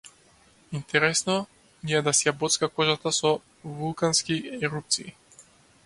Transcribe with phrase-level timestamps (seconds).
[0.79, 1.45] Интересно
[1.89, 3.35] и е да си ја боцка кожата со
[3.83, 5.11] вулкански ерупции.